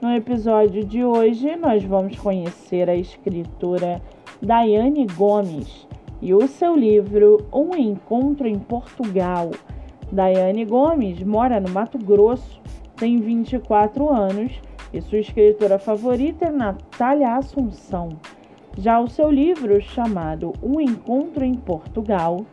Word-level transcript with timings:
No 0.00 0.10
episódio 0.14 0.82
de 0.82 1.04
hoje, 1.04 1.56
nós 1.56 1.84
vamos 1.84 2.16
conhecer 2.16 2.88
a 2.88 2.94
escritora 2.94 4.00
Daiane 4.40 5.06
Gomes 5.14 5.86
e 6.22 6.32
o 6.32 6.48
seu 6.48 6.74
livro 6.74 7.46
Um 7.52 7.76
Encontro 7.76 8.48
em 8.48 8.58
Portugal. 8.58 9.50
Daiane 10.10 10.64
Gomes 10.64 11.22
mora 11.22 11.60
no 11.60 11.68
Mato 11.68 11.98
Grosso, 11.98 12.62
tem 12.96 13.18
24 13.18 14.08
anos 14.08 14.58
e 14.90 15.02
sua 15.02 15.18
escritora 15.18 15.78
favorita 15.78 16.46
é 16.46 16.50
Natália 16.50 17.34
Assunção. 17.34 18.08
Já 18.78 18.98
o 18.98 19.06
seu 19.06 19.30
livro, 19.30 19.82
chamado 19.82 20.54
Um 20.62 20.80
Encontro 20.80 21.44
em 21.44 21.54
Portugal, 21.54 22.46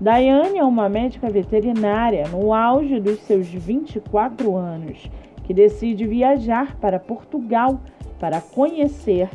Daiane 0.00 0.58
é 0.58 0.64
uma 0.64 0.88
médica 0.88 1.28
veterinária 1.28 2.28
no 2.28 2.54
auge 2.54 3.00
dos 3.00 3.18
seus 3.22 3.48
24 3.48 4.54
anos 4.54 5.10
que 5.44 5.54
decide 5.54 6.06
viajar 6.06 6.76
para 6.76 6.98
Portugal 6.98 7.80
para 8.18 8.40
conhecer 8.40 9.28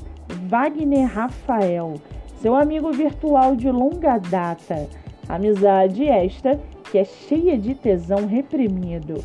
Wagner 0.48 1.08
Rafael, 1.08 1.96
seu 2.38 2.56
amigo 2.56 2.92
virtual 2.92 3.56
de 3.56 3.70
longa 3.70 4.18
data. 4.18 4.88
Amizade 5.28 6.08
esta 6.08 6.60
que 6.92 6.98
é 6.98 7.06
cheia 7.06 7.58
de 7.58 7.76
tesão 7.76 8.26
reprimido. 8.26 9.24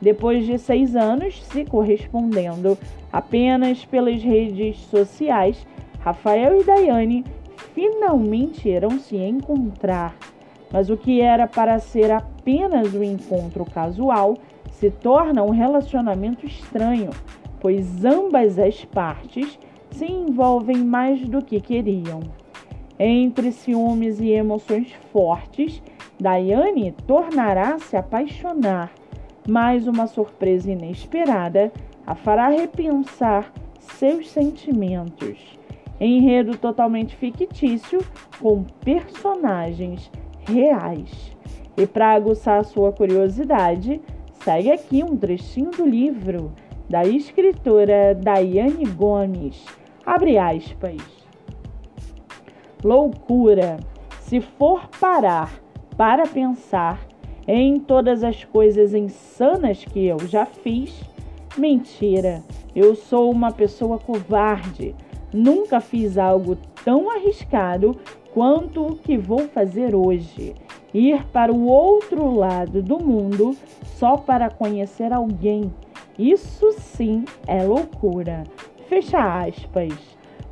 Depois 0.00 0.46
de 0.46 0.56
seis 0.58 0.96
anos 0.96 1.42
se 1.42 1.64
correspondendo 1.64 2.78
apenas 3.12 3.84
pelas 3.84 4.22
redes 4.22 4.78
sociais, 4.86 5.66
Rafael 5.98 6.60
e 6.60 6.64
Daiane 6.64 7.24
finalmente 7.74 8.68
irão 8.68 8.98
se 8.98 9.16
encontrar. 9.16 10.16
Mas 10.72 10.88
o 10.88 10.96
que 10.96 11.20
era 11.20 11.46
para 11.46 11.78
ser 11.78 12.10
apenas 12.10 12.94
um 12.94 13.02
encontro 13.02 13.64
casual 13.64 14.36
se 14.70 14.90
torna 14.90 15.42
um 15.42 15.50
relacionamento 15.50 16.46
estranho, 16.46 17.10
pois 17.60 18.04
ambas 18.04 18.58
as 18.58 18.84
partes 18.84 19.58
se 19.90 20.06
envolvem 20.06 20.78
mais 20.78 21.20
do 21.28 21.44
que 21.44 21.60
queriam. 21.60 22.20
Entre 22.98 23.50
ciúmes 23.52 24.20
e 24.20 24.30
emoções 24.30 24.92
fortes, 25.12 25.82
Daiane 26.18 26.92
tornará 27.06 27.78
se 27.78 27.96
apaixonar, 27.96 28.92
mas 29.48 29.86
uma 29.86 30.06
surpresa 30.06 30.70
inesperada 30.70 31.72
a 32.06 32.14
fará 32.14 32.48
repensar 32.48 33.52
seus 33.78 34.28
sentimentos. 34.28 35.58
Enredo 35.98 36.56
totalmente 36.56 37.16
fictício 37.16 38.00
com 38.40 38.64
personagens 38.84 40.10
reais. 40.46 41.36
E 41.76 41.86
para 41.86 42.12
aguçar 42.12 42.64
sua 42.64 42.92
curiosidade, 42.92 44.00
Segue 44.42 44.72
aqui 44.72 45.04
um 45.04 45.18
trechinho 45.18 45.70
do 45.70 45.86
livro 45.86 46.50
da 46.88 47.04
escritora 47.04 48.14
Daiane 48.14 48.86
Gomes. 48.86 49.62
Abre 50.04 50.38
aspas. 50.38 50.96
Loucura. 52.82 53.78
Se 54.20 54.40
for 54.40 54.88
parar 54.98 55.60
para 55.94 56.26
pensar 56.26 57.06
em 57.46 57.78
todas 57.78 58.24
as 58.24 58.42
coisas 58.42 58.94
insanas 58.94 59.84
que 59.84 60.06
eu 60.06 60.18
já 60.20 60.46
fiz, 60.46 60.98
mentira. 61.58 62.42
Eu 62.74 62.94
sou 62.94 63.30
uma 63.30 63.52
pessoa 63.52 63.98
covarde. 63.98 64.94
Nunca 65.34 65.80
fiz 65.80 66.16
algo 66.16 66.56
tão 66.82 67.10
arriscado 67.10 67.94
quanto 68.32 68.86
o 68.86 68.96
que 68.96 69.18
vou 69.18 69.40
fazer 69.48 69.94
hoje 69.94 70.54
ir 70.92 71.24
para 71.26 71.52
o 71.52 71.66
outro 71.66 72.34
lado 72.34 72.82
do 72.82 72.98
mundo 72.98 73.56
só 73.96 74.16
para 74.16 74.50
conhecer 74.50 75.12
alguém. 75.12 75.72
Isso 76.18 76.72
sim 76.72 77.24
é 77.46 77.62
loucura. 77.62 78.44
Fecha 78.88 79.44
aspas. 79.44 79.92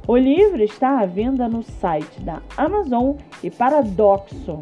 O 0.07 0.17
livro 0.17 0.63
está 0.63 1.01
à 1.01 1.07
venda 1.07 1.49
no 1.49 1.63
site 1.63 2.21
da 2.21 2.41
Amazon 2.57 3.17
e 3.43 3.51
Paradoxo. 3.51 4.61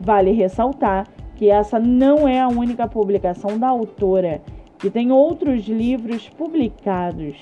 Vale 0.00 0.32
ressaltar 0.32 1.06
que 1.36 1.48
essa 1.48 1.78
não 1.78 2.26
é 2.26 2.40
a 2.40 2.48
única 2.48 2.88
publicação 2.88 3.58
da 3.58 3.68
autora, 3.68 4.42
que 4.76 4.90
tem 4.90 5.12
outros 5.12 5.68
livros 5.68 6.28
publicados, 6.28 7.36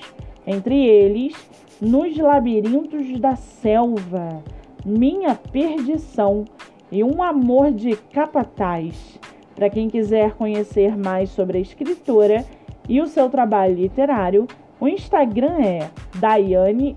entre 0.45 0.85
eles 0.85 1.33
Nos 1.81 2.15
Labirintos 2.15 3.19
da 3.19 3.35
Selva, 3.35 4.43
Minha 4.85 5.33
Perdição 5.33 6.45
e 6.91 7.03
um 7.03 7.21
amor 7.21 7.71
de 7.71 7.95
capataz. 7.95 9.19
Para 9.55 9.69
quem 9.69 9.89
quiser 9.89 10.33
conhecer 10.33 10.97
mais 10.97 11.29
sobre 11.29 11.57
a 11.57 11.61
escritora 11.61 12.45
e 12.87 13.01
o 13.01 13.07
seu 13.07 13.29
trabalho 13.29 13.75
literário, 13.75 14.47
o 14.79 14.87
Instagram 14.87 15.59
é 15.59 15.89
Daiane 16.19 16.95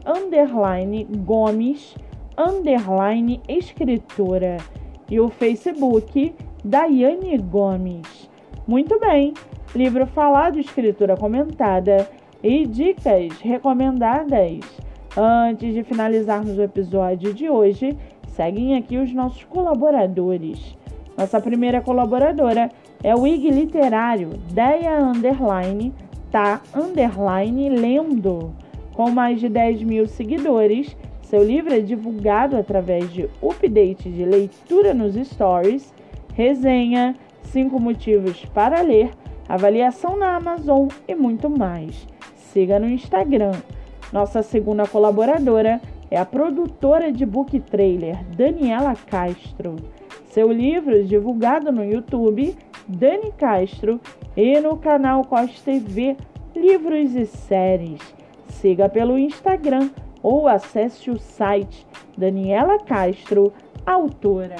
Gomes 1.24 1.94
underline 2.36 3.40
escritora 3.48 4.58
e 5.10 5.18
o 5.18 5.28
Facebook 5.28 6.34
Daiane 6.64 7.36
Gomes. 7.38 8.30
Muito 8.66 8.98
bem, 9.00 9.34
livro 9.74 10.06
falado, 10.06 10.58
escritura 10.58 11.16
comentada 11.16 12.08
e 12.42 12.66
dicas 12.66 13.38
recomendadas. 13.40 14.60
Antes 15.16 15.74
de 15.74 15.82
finalizarmos 15.82 16.56
o 16.56 16.62
episódio 16.62 17.34
de 17.34 17.50
hoje, 17.50 17.96
seguem 18.30 18.76
aqui 18.76 18.96
os 18.96 19.12
nossos 19.12 19.44
colaboradores. 19.44 20.76
Nossa 21.16 21.40
primeira 21.40 21.80
colaboradora 21.80 22.70
é 23.02 23.14
o 23.14 23.26
IG 23.26 23.50
Literário, 23.50 24.30
Deia 24.52 24.98
Underline, 24.98 25.92
tá 26.30 26.62
Underline 26.74 27.68
Lendo. 27.68 28.54
Com 28.94 29.10
mais 29.10 29.40
de 29.40 29.48
10 29.48 29.82
mil 29.82 30.06
seguidores, 30.06 30.96
seu 31.22 31.44
livro 31.44 31.72
é 31.72 31.80
divulgado 31.80 32.56
através 32.56 33.12
de 33.12 33.28
update 33.42 34.10
de 34.10 34.24
leitura 34.24 34.94
nos 34.94 35.14
stories, 35.14 35.92
resenha, 36.34 37.14
5 37.44 37.78
motivos 37.80 38.44
para 38.46 38.80
ler, 38.80 39.10
avaliação 39.48 40.16
na 40.16 40.36
Amazon 40.36 40.88
e 41.06 41.14
muito 41.14 41.50
mais. 41.50 42.06
Siga 42.34 42.78
no 42.78 42.88
Instagram. 42.88 43.52
Nossa 44.12 44.42
segunda 44.42 44.86
colaboradora 44.86 45.80
é 46.10 46.18
a 46.18 46.24
produtora 46.24 47.12
de 47.12 47.24
book 47.24 47.58
trailer 47.60 48.22
Daniela 48.36 48.94
Castro. 48.94 49.76
Seu 50.26 50.50
livro 50.50 51.04
divulgado 51.04 51.70
no 51.70 51.84
YouTube 51.84 52.56
Dani 52.88 53.32
Castro 53.38 54.00
e 54.36 54.58
no 54.60 54.76
canal 54.76 55.24
Costa 55.24 55.70
TV 55.70 56.16
Livros 56.54 57.14
e 57.14 57.26
Séries. 57.26 58.00
Siga 58.48 58.88
pelo 58.88 59.16
Instagram 59.16 59.90
ou 60.22 60.48
acesse 60.48 61.10
o 61.10 61.18
site 61.18 61.86
Daniela 62.18 62.78
Castro, 62.80 63.52
autora. 63.86 64.56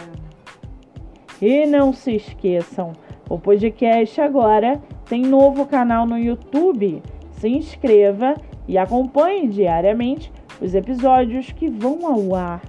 E 1.43 1.67
não 1.67 1.93
se 1.93 2.15
esqueçam, 2.15 2.93
o 3.29 3.39
podcast 3.39 4.21
agora 4.21 4.81
tem 5.07 5.23
novo 5.23 5.67
canal 5.67 6.07
no 6.07 6.19
YouTube. 6.19 7.03
Se 7.33 7.49
inscreva 7.49 8.35
e 8.69 8.79
acompanhe 8.79 9.49
diariamente 9.49 10.31
os 10.61 10.75
episódios 10.75 11.51
que 11.53 11.69
vão 11.69 12.07
ao 12.07 12.35
ar. 12.35 12.63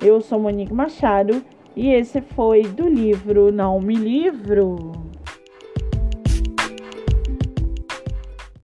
Eu 0.00 0.20
sou 0.20 0.38
Monique 0.38 0.72
Machado 0.72 1.42
e 1.74 1.88
esse 1.88 2.20
foi 2.20 2.62
do 2.62 2.88
livro 2.88 3.50
Não 3.50 3.80
Me 3.80 3.94
Livro. 3.94 4.92